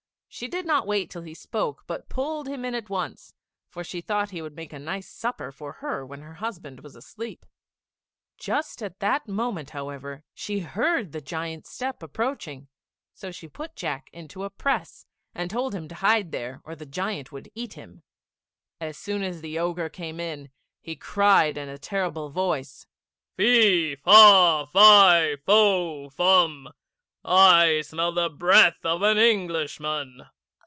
She 0.33 0.47
did 0.47 0.65
not 0.65 0.87
wait 0.87 1.09
till 1.09 1.23
he 1.23 1.33
spoke, 1.33 1.83
but 1.87 2.07
pulled 2.07 2.47
him 2.47 2.63
in 2.63 2.73
at 2.73 2.89
once, 2.89 3.33
for 3.67 3.83
she 3.83 3.99
thought 3.99 4.29
he 4.29 4.41
would 4.41 4.55
make 4.55 4.71
a 4.71 4.79
nice 4.79 5.09
supper 5.09 5.51
for 5.51 5.73
her 5.73 6.05
when 6.05 6.21
her 6.21 6.35
husband 6.35 6.79
was 6.79 6.95
asleep. 6.95 7.45
Just 8.37 8.81
at 8.81 9.01
that 9.01 9.27
moment, 9.27 9.71
however, 9.71 10.23
she 10.33 10.59
heard 10.59 11.11
the 11.11 11.19
giant's 11.19 11.69
step 11.69 12.01
approaching, 12.01 12.69
so 13.13 13.29
she 13.29 13.49
put 13.49 13.75
Jack 13.75 14.09
into 14.13 14.45
a 14.45 14.49
press, 14.49 15.05
and 15.35 15.51
told 15.51 15.75
him 15.75 15.89
to 15.89 15.95
hide 15.95 16.31
there, 16.31 16.61
or 16.63 16.77
the 16.77 16.85
giant 16.85 17.33
would 17.33 17.51
eat 17.53 17.73
him. 17.73 18.01
As 18.79 18.97
soon 18.97 19.23
as 19.23 19.41
the 19.41 19.59
Ogre 19.59 19.89
came 19.89 20.21
in, 20.21 20.49
he 20.79 20.95
cried 20.95 21.57
in 21.57 21.67
a 21.67 21.77
terrible 21.77 22.29
voice 22.29 22.87
"Fee, 23.35 23.97
fa, 23.97 24.65
fie, 24.71 25.35
fo, 25.45 26.07
fum, 26.09 26.69
I 27.23 27.81
smell 27.81 28.13
the 28.13 28.31
breath 28.31 28.83
of 28.83 29.03
an 29.03 29.19
Englishman." 29.19 30.25